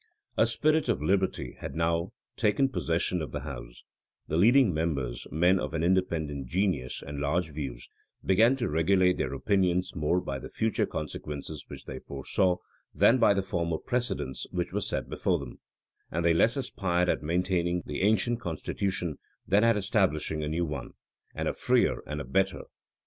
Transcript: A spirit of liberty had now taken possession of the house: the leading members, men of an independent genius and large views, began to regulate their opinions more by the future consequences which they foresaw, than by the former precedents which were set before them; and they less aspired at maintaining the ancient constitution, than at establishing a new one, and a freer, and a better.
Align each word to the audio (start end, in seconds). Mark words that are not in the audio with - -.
A 0.35 0.47
spirit 0.47 0.89
of 0.89 0.99
liberty 1.03 1.57
had 1.59 1.75
now 1.75 2.11
taken 2.35 2.69
possession 2.69 3.21
of 3.21 3.33
the 3.33 3.41
house: 3.41 3.83
the 4.27 4.35
leading 4.35 4.73
members, 4.73 5.27
men 5.31 5.59
of 5.59 5.75
an 5.75 5.83
independent 5.83 6.47
genius 6.47 7.03
and 7.05 7.19
large 7.19 7.51
views, 7.53 7.87
began 8.25 8.55
to 8.55 8.67
regulate 8.67 9.19
their 9.19 9.31
opinions 9.31 9.95
more 9.95 10.19
by 10.19 10.39
the 10.39 10.49
future 10.49 10.87
consequences 10.87 11.65
which 11.67 11.85
they 11.85 11.99
foresaw, 11.99 12.55
than 12.95 13.19
by 13.19 13.35
the 13.35 13.43
former 13.43 13.77
precedents 13.77 14.47
which 14.49 14.73
were 14.73 14.81
set 14.81 15.07
before 15.07 15.37
them; 15.37 15.59
and 16.09 16.25
they 16.25 16.33
less 16.33 16.57
aspired 16.57 17.07
at 17.07 17.21
maintaining 17.21 17.83
the 17.85 18.01
ancient 18.01 18.39
constitution, 18.39 19.19
than 19.47 19.63
at 19.63 19.77
establishing 19.77 20.43
a 20.43 20.47
new 20.47 20.65
one, 20.65 20.93
and 21.35 21.47
a 21.47 21.53
freer, 21.53 22.01
and 22.07 22.19
a 22.19 22.25
better. 22.25 22.63